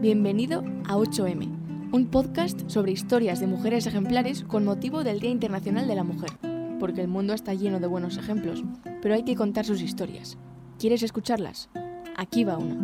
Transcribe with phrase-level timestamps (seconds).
[0.00, 5.88] Bienvenido a 8M, un podcast sobre historias de mujeres ejemplares con motivo del Día Internacional
[5.88, 6.30] de la Mujer,
[6.78, 8.62] porque el mundo está lleno de buenos ejemplos,
[9.02, 10.38] pero hay que contar sus historias.
[10.78, 11.68] ¿Quieres escucharlas?
[12.16, 12.76] Aquí va una.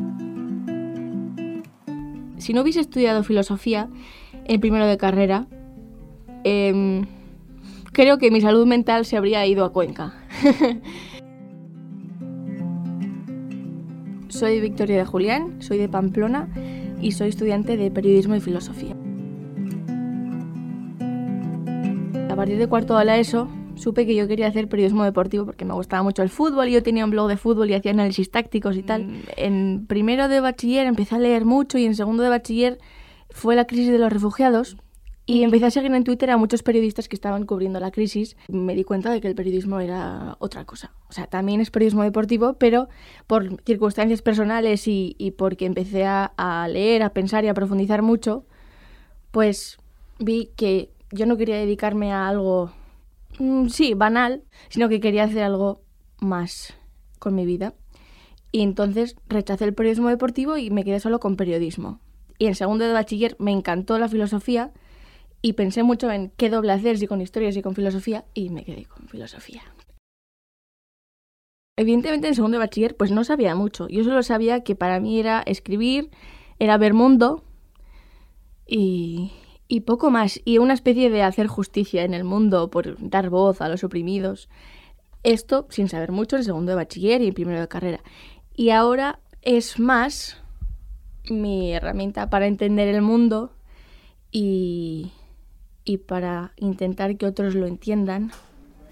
[2.39, 3.89] Si no hubiese estudiado filosofía
[4.47, 5.47] en primero de carrera,
[6.43, 7.07] em,
[7.93, 10.15] creo que mi salud mental se habría ido a Cuenca.
[14.29, 16.49] soy Victoria de Julián, soy de Pamplona
[17.05, 18.97] y soy estudiante de periodismo y filosofía.
[22.31, 25.67] A partir de cuarto de la ESO supe que yo quería hacer periodismo deportivo porque
[25.67, 28.31] me gustaba mucho el fútbol y yo tenía un blog de fútbol y hacía análisis
[28.31, 29.07] tácticos y tal.
[29.07, 29.23] Mm.
[29.37, 32.79] En primero de bachiller empecé a leer mucho y en segundo de bachiller
[33.29, 34.79] fue la crisis de los refugiados
[35.27, 38.37] y empecé a seguir en Twitter a muchos periodistas que estaban cubriendo la crisis.
[38.49, 40.93] Me di cuenta de que el periodismo era otra cosa.
[41.09, 42.89] O sea, también es periodismo deportivo, pero
[43.27, 48.45] por circunstancias personales y, porque empecé a, a, leer, a pensar y a profundizar mucho,
[49.31, 49.79] pues
[50.19, 52.73] vi que yo no quería dedicarme a algo,
[53.39, 55.81] mm, sí, banal, sino que quería hacer algo
[56.19, 56.75] más
[57.19, 57.73] con mi vida.
[58.53, 61.99] Y entonces rechacé el periodismo deportivo y me quedé solo con periodismo.
[62.39, 64.73] Y en segundo de bachiller me encantó la filosofía
[65.45, 68.65] y pensé mucho en qué doble hacer, si con historias y con filosofía, y me
[68.65, 69.61] quedé con filosofía.
[71.77, 73.87] Evidentemente en segundo de bachiller pues no sabía mucho.
[73.89, 76.09] Yo solo sabía que para mí era escribir,
[76.59, 77.45] era ver mundo
[78.67, 79.33] y,
[79.69, 80.41] y poco más.
[80.47, 84.49] Y una especie de hacer justicia en el mundo por dar voz a los oprimidos.
[85.25, 88.03] Esto sin saber mucho en segundo de bachiller y en primero de carrera.
[88.57, 90.43] Y ahora es más
[91.29, 93.53] mi herramienta para entender el mundo
[94.33, 95.13] y,
[95.85, 98.33] y para intentar que otros lo entiendan.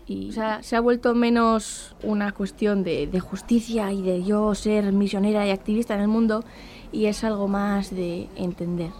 [0.06, 5.46] Y se ha vuelto menos una cuestión de, de, justicia y de yo ser misionera
[5.46, 6.44] y activista en el mundo
[6.90, 8.90] y es algo más de entender.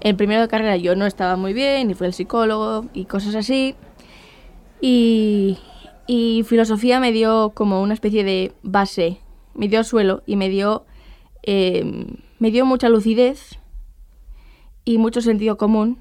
[0.00, 3.34] En primero de carrera yo no estaba muy bien y fui el psicólogo y cosas
[3.34, 3.74] así.
[4.80, 5.58] Y,
[6.06, 9.18] y filosofía me dio como una especie de base,
[9.54, 10.86] me dio suelo y me dio,
[11.42, 12.06] eh,
[12.38, 13.58] me dio mucha lucidez
[14.88, 15.98] y mucho sentido común.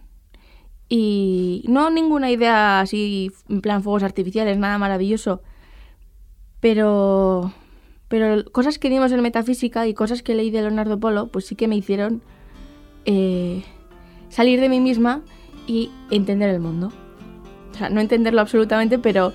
[0.88, 5.42] Y no ninguna idea así, en plan fuegos artificiales, nada maravilloso.
[6.62, 7.52] Pero,
[8.08, 11.56] pero cosas que vimos en metafísica y cosas que leí de Leonardo Polo, pues sí
[11.56, 12.22] que me hicieron
[13.04, 13.66] eh,
[14.30, 15.22] salir de mí misma
[15.68, 16.94] y entender el mundo.
[17.72, 19.34] O sea, no entenderlo absolutamente, pero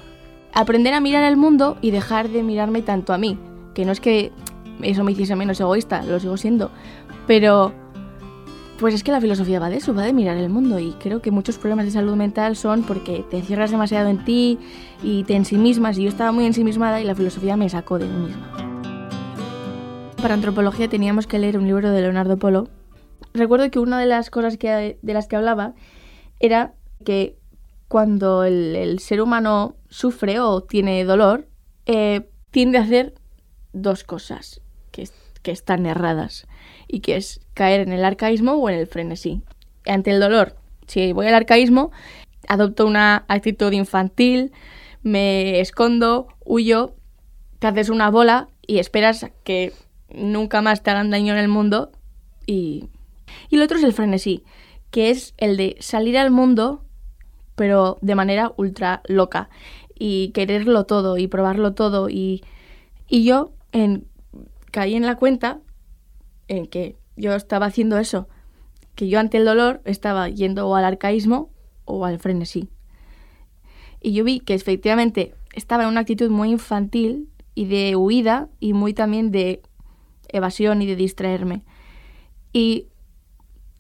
[0.54, 3.38] aprender a mirar el mundo y dejar de mirarme tanto a mí.
[3.74, 4.32] Que no es que
[4.80, 6.70] eso me hiciese menos egoísta, lo sigo siendo.
[7.26, 7.81] Pero
[8.82, 11.22] pues es que la filosofía va de eso, va de mirar el mundo y creo
[11.22, 14.58] que muchos problemas de salud mental son porque te cierras demasiado en ti
[15.04, 18.26] y te ensimismas y yo estaba muy ensimismada y la filosofía me sacó de mí
[18.26, 18.50] misma.
[20.20, 22.70] Para antropología teníamos que leer un libro de Leonardo Polo.
[23.32, 25.74] Recuerdo que una de las cosas que, de las que hablaba
[26.40, 27.38] era que
[27.86, 31.46] cuando el, ser humano sufre o tiene dolor,
[31.86, 33.14] eh, tiende a hacer
[33.72, 34.60] dos cosas
[34.90, 35.06] que,
[35.42, 36.46] que están erradas
[36.88, 39.42] y que es caer en el arcaísmo o en el frenesí.
[39.86, 41.90] Ante el dolor, si voy al arcaísmo,
[42.48, 44.52] adopto una actitud infantil,
[45.02, 46.94] me escondo, huyo,
[47.58, 49.72] te haces una bola y esperas que
[50.08, 51.92] nunca más te hagan daño en el mundo
[52.46, 52.88] y...
[53.48, 54.44] Y lo otro es el frenesí,
[54.90, 56.84] que es el de salir al mundo
[57.54, 59.48] pero de manera ultra loca
[59.98, 62.42] y quererlo todo y probarlo todo y,
[63.08, 64.06] y yo en,
[64.72, 65.60] caí en la cuenta
[66.48, 68.28] en que yo estaba haciendo eso,
[68.96, 71.50] que yo ante el dolor estaba yendo o al arcaísmo
[71.84, 72.68] o al frenesí.
[74.00, 78.72] Y yo vi que efectivamente estaba en una actitud muy infantil y de huida y
[78.72, 79.62] muy también de
[80.28, 81.62] evasión y de distraerme.
[82.52, 82.88] Y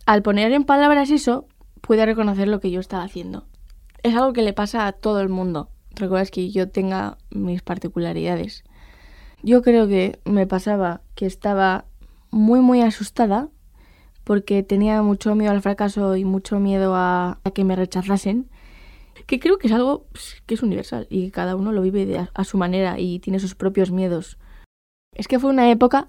[0.06, 1.46] al poner en palabras eso,
[1.80, 3.46] pude reconocer lo que yo estaba haciendo.
[4.02, 5.70] Es algo que le pasa a todo el mundo.
[5.94, 8.64] Recuerdas que yo tenga mis particularidades.
[9.42, 11.86] Yo creo que me pasaba que estaba
[12.30, 13.48] muy, muy asustada
[14.24, 18.48] porque tenía mucho miedo al fracaso y mucho miedo a, que me rechazasen,
[19.26, 22.44] que creo que es algo pues, que es universal y cada uno lo vive a,
[22.44, 24.38] su manera y tiene sus propios miedos.
[25.14, 26.08] Es que fue una época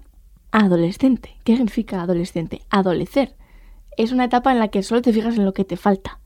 [0.52, 1.36] adolescente.
[1.44, 2.62] ¿Qué significa adolescente?
[2.70, 3.36] Adolecer.
[3.96, 6.20] Es una etapa en la que solo te fijas en lo que te falta.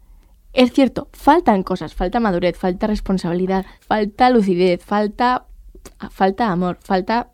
[0.53, 5.48] Es cierto, faltan cosas, falta madurez, falta responsabilidad, falta lucidez, falta
[6.11, 7.31] falta amor, falta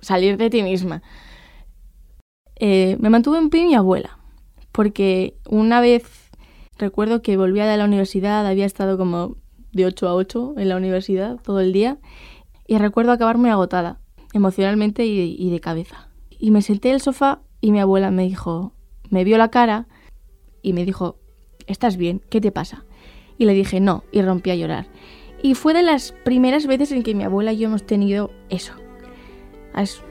[0.00, 1.02] salir de ti misma.
[2.56, 4.18] Eh, me mantuve en pie mi abuela,
[4.72, 6.04] porque una vez
[6.78, 9.36] recuerdo que volvía de la universidad, había estado como
[9.72, 11.98] de 8 a 8 en la universidad todo el día,
[12.66, 14.00] y recuerdo acabar muy agotada,
[14.32, 16.08] emocionalmente y de, cabeza.
[16.30, 18.72] Y me senté en el sofá y mi abuela me dijo,
[19.10, 19.86] me vio la cara
[20.62, 21.16] y me dijo,
[21.66, 22.22] ¿estás bien?
[22.30, 22.84] ¿Qué te pasa?
[23.36, 24.86] Y le dije, no, y rompí a llorar.
[25.44, 28.72] Y fue de las primeras veces en que mi abuela y yo hemos tenido eso.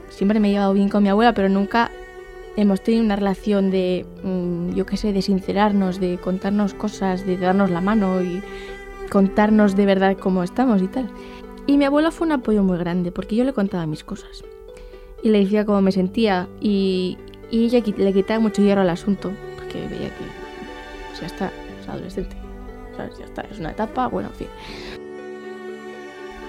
[0.08, 1.90] Siempre me he llevado bien con mi abuela, pero nunca
[2.54, 7.36] hemos tenido una relación de, mm, yo qué sé, de sincerarnos, de contarnos cosas, de
[7.36, 8.44] darnos la mano y
[9.10, 11.10] contarnos de verdad cómo estamos y tal.
[11.66, 14.44] Y mi abuela fue un apoyo muy grande porque yo le contaba mis cosas.
[15.24, 17.18] Y le decía cómo me sentía y,
[17.50, 20.24] ella le quitaba mucho hierro al asunto porque veía que
[21.08, 22.36] pues ya está, es adolescente.
[22.96, 23.18] ¿sabes?
[23.18, 24.48] Ya está, es una etapa, bueno, en fin.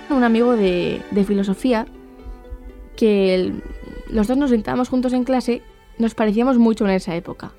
[0.10, 1.88] Un amigo de, de filosofía
[2.96, 3.54] que
[4.10, 5.62] los dos nos sentábamos juntos en clase
[5.98, 7.54] nos parecíamos mucho en esa época.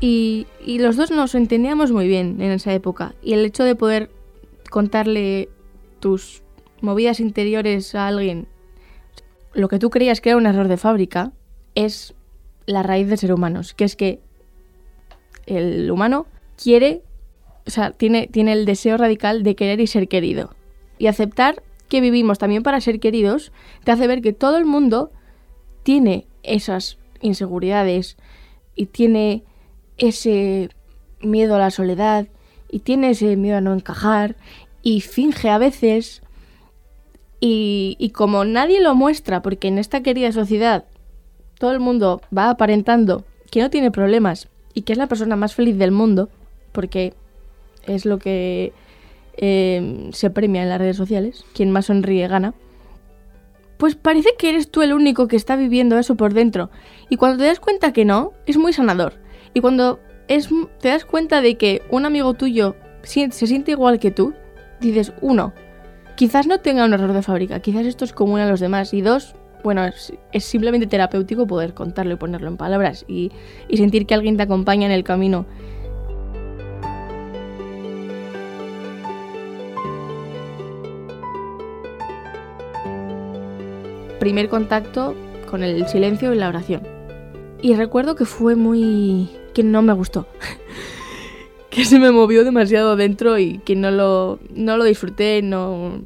[0.00, 3.14] Y, los dos nos entendíamos muy bien en esa época.
[3.22, 4.10] Y el hecho de poder
[4.70, 5.50] contarle
[6.00, 6.42] tus
[6.80, 8.48] movidas interiores a alguien,
[9.52, 11.32] lo que tú creías que era un error de fábrica,
[11.74, 12.14] es
[12.66, 14.20] la raíz de ser humanos, que es que
[15.46, 16.26] el humano
[16.56, 17.02] quiere,
[17.66, 20.54] o sea, tiene, tiene el deseo radical de querer y ser querido.
[21.00, 23.52] Y aceptar que vivimos también para ser queridos
[23.84, 25.10] te hace ver que todo el mundo
[25.82, 28.18] tiene esas inseguridades
[28.76, 29.42] y tiene
[29.96, 30.68] ese
[31.22, 32.28] miedo a la soledad
[32.70, 34.36] y tiene ese miedo a no encajar
[34.82, 36.22] y finge a veces
[37.40, 40.84] y, y, como nadie lo muestra, porque en esta querida sociedad
[41.58, 45.54] todo el mundo va aparentando que no tiene problemas y que es la persona más
[45.54, 46.28] feliz del mundo,
[46.72, 47.14] porque
[47.86, 48.74] es lo que
[49.42, 52.52] eh, se premia en las redes sociales, quien más sonríe gana,
[53.78, 56.70] pues parece que eres tú el único que está viviendo eso por dentro.
[57.08, 59.14] Y cuando te das cuenta que no, es muy sanador.
[59.54, 59.98] Y cuando
[60.28, 60.50] es,
[60.80, 64.34] te das cuenta de que un amigo tuyo se siente igual que tú,
[64.78, 65.54] dices, uno,
[66.16, 68.92] quizás no tenga un error de fábrica, quizás esto es común a los demás.
[68.92, 69.34] Y dos,
[69.64, 70.12] bueno, es,
[70.44, 73.32] simplemente terapéutico poder contarlo y ponerlo en palabras y
[73.72, 75.46] sentir que alguien te acompaña en el camino.
[84.20, 85.16] Primer contacto
[85.50, 86.86] con el silencio y la oración.
[87.60, 89.28] Y recuerdo que fue muy...
[89.52, 90.28] que no me gustó.
[91.70, 96.02] que se me movió demasiado dentro y que no lo, no lo disfruté, no,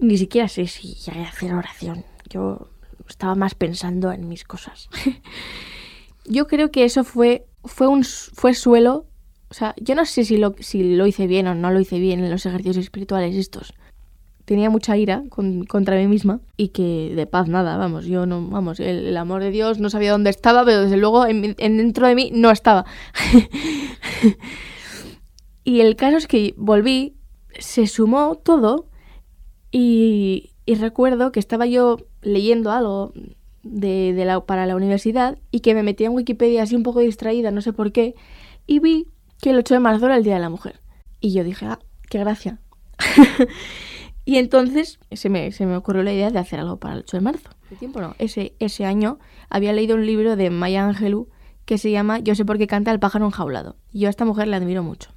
[0.00, 2.04] ni siquiera sé si llegué a hacer oración.
[2.28, 2.68] Yo
[3.08, 4.88] estaba más pensando en mis cosas.
[6.24, 9.06] yo creo que eso fue, fue, un, fue suelo.
[9.50, 11.98] O sea, yo no sé si lo, si lo hice bien o no lo hice
[11.98, 13.74] bien en los ejercicios espirituales estos
[14.50, 15.22] tenía mucha ira
[15.68, 19.52] contra mí misma y que de paz nada, vamos, yo no, vamos, el, amor de
[19.52, 22.84] Dios no sabía dónde estaba, pero desde luego en, dentro de mí no estaba.
[25.62, 27.14] y el caso es que volví,
[27.60, 28.88] se sumó todo
[29.70, 33.12] y, recuerdo que estaba yo leyendo algo
[33.62, 37.52] de, la, para la universidad y que me metí en Wikipedia así un poco distraída,
[37.52, 38.16] no sé por qué,
[38.66, 39.06] y vi
[39.40, 40.80] que el 8 de marzo era el Día de la Mujer.
[41.20, 42.58] Y yo dije, ah, qué gracia.
[44.24, 47.16] Y entonces se me, se me ocurrió la idea de hacer algo para el 8
[47.16, 47.50] de marzo.
[47.68, 48.14] ¿Qué tiempo no?
[48.18, 49.18] Ese, ese año
[49.48, 51.28] había leído un libro de Maya Angelou
[51.64, 53.76] que se llama Yo sé por qué canta el pájaro enjaulado.
[53.92, 55.10] Y yo a esta mujer la admiro mucho.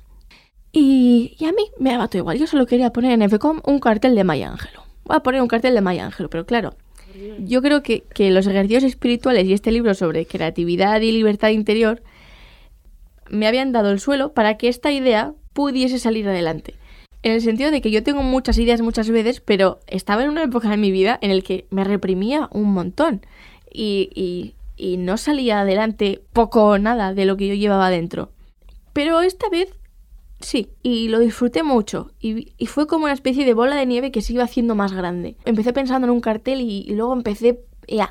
[0.71, 2.37] Y, y a mí me daba todo igual.
[2.37, 4.83] Yo solo quería poner en FCOM un cartel de Maya Angelou.
[5.03, 6.75] Voy a poner un cartel de Maya Angelou, pero claro,
[7.39, 12.01] yo creo que, que los ejercicios espirituales y este libro sobre creatividad y libertad interior
[13.29, 16.75] me habían dado el suelo para que esta idea pudiese salir adelante
[17.23, 20.43] en el sentido de que yo tengo muchas ideas muchas veces, pero estaba en una
[20.43, 23.25] época de mi vida en el que me reprimía un montón
[23.71, 24.55] y,
[24.97, 28.31] no salía adelante poco o nada de lo que yo llevaba dentro.
[28.91, 29.73] Pero esta vez
[30.41, 34.21] sí, y lo disfruté mucho y, fue como una especie de bola de nieve que
[34.21, 35.37] se iba haciendo más grande.
[35.45, 37.61] Empecé pensando en un cartel y, luego empecé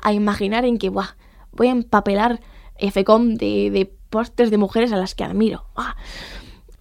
[0.01, 1.15] a, imaginar en que Buah,
[1.51, 2.41] voy a empapelar
[2.79, 3.93] FCOM de, de
[4.49, 5.65] de mujeres a las que admiro.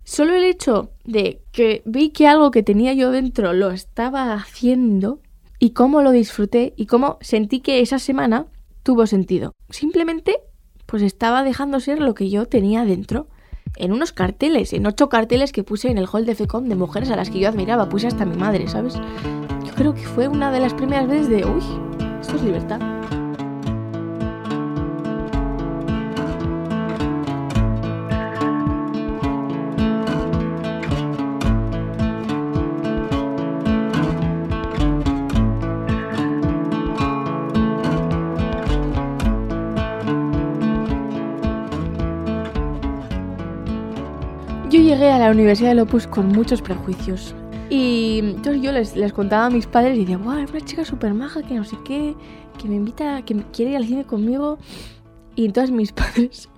[0.05, 5.21] Solo el hecho de que vi que algo que tenía yo dentro lo estaba haciendo
[5.59, 8.47] y cómo lo disfruté y cómo sentí que esa semana
[8.83, 9.53] tuvo sentido.
[9.71, 10.41] Simplemente
[10.87, 13.29] pues estaba dejando ser lo que yo tenía dentro.
[13.77, 17.11] En unos carteles, en ocho carteles que puse en el hall de FECOM de mujeres
[17.11, 18.95] a las que yo admiraba, puse hasta mi madre, ¿sabes?
[19.65, 21.63] Yo creo que fue una de las primeras veces de, uy,
[22.21, 22.81] esto es libertad.
[45.27, 47.35] La Universidad de Opus con muchos prejuicios
[47.71, 50.85] Y entonces yo les, les contaba a mis padres y decía, wow, es una chica
[50.85, 52.17] súper maja, que no sé qué,
[52.61, 54.59] que me invita, que quiere ir al cine conmigo.
[55.37, 56.49] Y entonces mis padres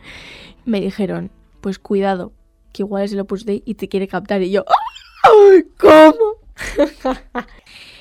[0.64, 1.30] me dijeron,
[1.60, 2.32] pues cuidado,
[2.72, 4.40] que igual es el Opus Dei y te quiere captar.
[4.40, 4.64] Y yo,
[5.78, 6.14] ¿cómo?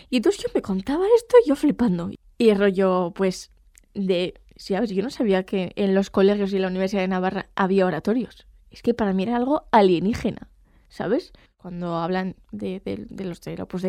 [0.10, 2.10] y entonces yo me contaba esto yo flipando.
[2.38, 3.51] Y el rollo, pues,
[3.93, 4.36] de...
[4.70, 8.48] Ver, yo no sabía que en los colegios y la Universidad de Navarra había oratorios.
[8.72, 10.50] Es que para mí era algo alienígena,
[10.93, 11.33] ¿sabes?
[11.57, 13.83] Cuando hablan de, de los de Opus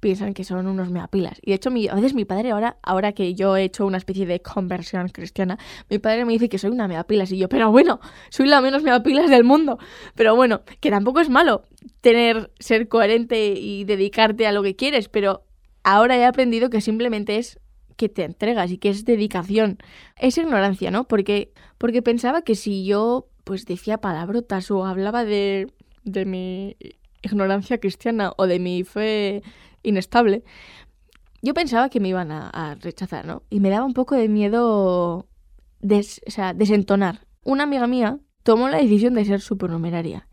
[0.00, 1.38] piensan que son unos meapilas.
[1.42, 3.96] Y de hecho, mi, a veces mi padre, ahora, ahora que yo he hecho una
[3.96, 7.30] especie de conversión cristiana, mi padre me dice que soy una meapilas.
[7.32, 8.00] Y yo, pero bueno,
[8.30, 9.78] soy la menos meapilas del mundo.
[10.14, 11.62] Pero bueno, que tampoco es malo
[12.00, 15.46] tener, ser coherente y dedicarte a lo que quieres, pero
[15.84, 17.60] ahora he aprendido que simplemente es
[17.96, 19.78] que te entregas y que es dedicación.
[20.18, 21.04] Es ignorancia, ¿no?
[21.04, 25.68] Porque, porque pensaba que si yo pues decía palabrotas o hablaba de,
[26.04, 26.76] de mi
[27.22, 29.42] ignorancia cristiana o de mi fe
[29.82, 30.44] inestable,
[31.42, 33.42] yo pensaba que me iban a, rechazar, ¿no?
[33.50, 35.26] Y me daba un poco de miedo
[35.80, 37.26] des, o sea, desentonar.
[37.42, 40.26] Una amiga mía tomó la decisión de ser supernumeraria.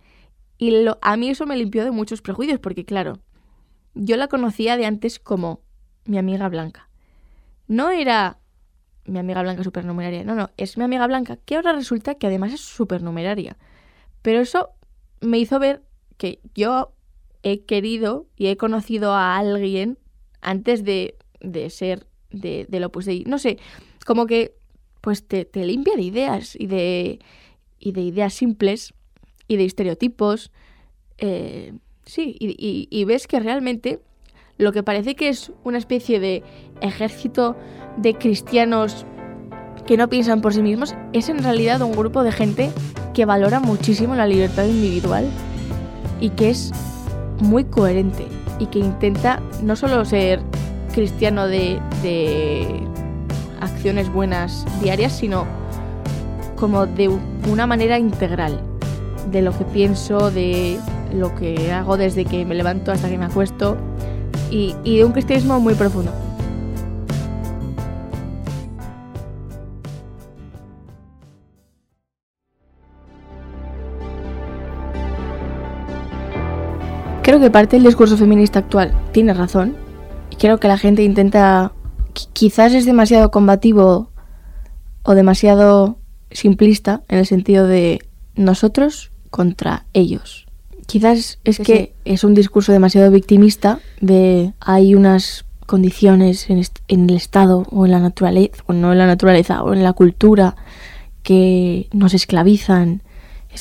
[0.58, 3.20] Y lo, a mí eso me limpió de muchos prejuicios, porque claro,
[3.94, 5.64] yo la conocía de antes como
[6.06, 6.90] mi amiga blanca.
[7.68, 8.40] No era
[9.06, 12.54] mi amiga blanca supernumeraria, no, no, es mi amiga blanca, que ahora resulta que además
[12.54, 13.58] es supernumeraria.
[14.22, 14.70] Pero eso
[15.22, 15.84] me hizo ver
[16.18, 16.94] que yo
[17.44, 19.98] he querido y he conocido a alguien
[20.42, 23.58] antes de, de ser de, de lo pues no sé,
[24.06, 24.56] como que
[25.02, 27.20] pues te, te, limpia de ideas y de,
[27.80, 28.94] y de ideas simples
[29.48, 30.52] y de estereotipos.
[31.18, 31.74] Eh,
[32.06, 34.00] sí, y, ves que realmente
[34.58, 36.44] lo que parece que es una especie de
[36.82, 37.58] ejército
[37.98, 39.06] de cristianos
[39.88, 42.70] que no piensan por sí mismos es en realidad un grupo de gente
[43.14, 45.28] que valora muchísimo la libertad individual
[46.20, 46.72] y que es
[47.40, 48.28] muy coherente
[48.60, 50.42] y que intenta no solo ser
[50.94, 51.80] cristiano de,
[53.60, 55.46] acciones buenas diarias, sino
[56.56, 57.10] como de
[57.50, 58.60] una manera integral
[59.32, 60.80] de lo que pienso, de
[61.14, 63.78] lo que hago desde que me levanto hasta que me acuesto
[64.50, 66.12] y, y de un cristianismo muy profundo.
[77.32, 79.78] Creo que parte del discurso feminista actual tiene razón.
[80.32, 81.72] Y creo que la gente intenta.
[82.34, 84.10] Quizás es demasiado combativo
[85.04, 85.98] o demasiado
[86.30, 88.02] simplista en el sentido de
[88.36, 90.46] nosotros contra ellos.
[90.88, 97.16] Quizás es que es un discurso demasiado victimista de hay unas condiciones en, en el
[97.16, 100.58] Estado o en la naturaleza, o no en la naturaleza, o en la cultura
[101.24, 103.04] que nos esclavizan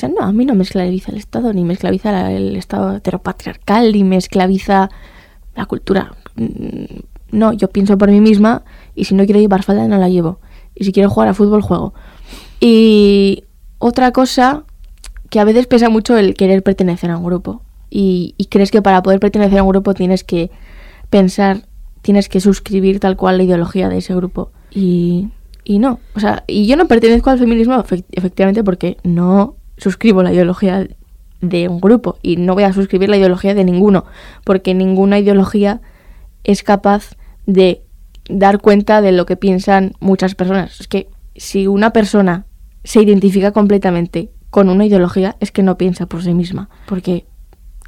[0.09, 4.05] no, a mí no me esclaviza el Estado, ni me esclaviza el Estado heteropatriarcal, ni
[4.05, 4.91] me esclaviza
[5.55, 6.15] la cultura.
[6.37, 7.01] Mm,
[7.33, 8.63] no, yo pienso por mí misma
[8.95, 10.41] y si no quiero llevar falda no la llevo.
[10.75, 11.95] Y si quiero jugar a fútbol, juego.
[12.61, 13.45] Y
[13.79, 14.65] otra cosa
[15.29, 17.63] que a veces pesa mucho el querer pertenecer a un grupo.
[17.89, 20.51] Y, crees que para poder pertenecer a un grupo tienes que
[21.09, 21.63] pensar,
[22.03, 24.53] tienes que suscribir tal cual la ideología de ese grupo.
[24.71, 25.29] Y,
[25.65, 30.33] y no, o sea, y yo no pertenezco al feminismo efectivamente porque no suscribo la
[30.33, 30.87] ideología
[31.41, 34.05] de un grupo y no voy a suscribir la ideología de ninguno,
[34.45, 35.81] porque ninguna ideología
[36.45, 37.83] es capaz de
[38.29, 40.81] dar cuenta de lo que piensan muchas personas.
[40.81, 42.47] Es que si una persona
[42.85, 47.27] se identifica completamente con una ideología, es que no piensa por sí misma, porque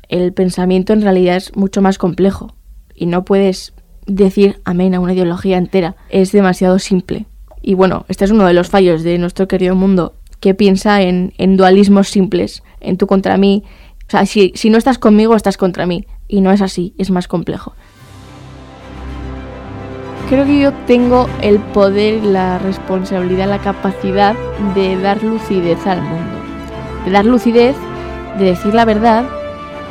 [0.09, 2.55] el pensamiento en realidad es mucho más complejo
[2.95, 3.75] y no puedes
[4.07, 7.27] decir amén a una ideología entera, es demasiado simple.
[7.61, 11.57] Y bueno, este es uno de los fallos de nuestro querido mundo que piensa en,
[11.57, 13.63] dualismos simples, en tú contra mí.
[14.09, 16.05] O sea, si, si no estás conmigo, estás contra mí.
[16.27, 17.75] Y no es así, es más complejo.
[20.29, 24.35] Creo que yo tengo el poder, la responsabilidad, la capacidad
[24.75, 26.39] de dar lucidez al mundo.
[27.05, 27.77] De dar lucidez,
[28.39, 29.25] de decir la verdad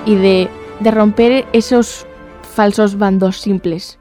[0.06, 0.50] y de,
[0.82, 2.06] de romper esos
[2.42, 4.01] falsos bandos simples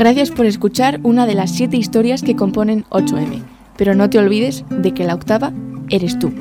[0.00, 3.42] Gracias por escuchar una de las siete historias que componen 8M,
[3.76, 5.52] pero no te olvides de que la octava
[5.90, 6.32] eres tú.